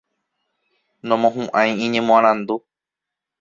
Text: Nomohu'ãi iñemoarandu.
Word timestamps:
Nomohu'ãi 1.07 1.69
iñemoarandu. 1.85 2.55